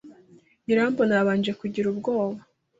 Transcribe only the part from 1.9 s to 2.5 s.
ubwoba.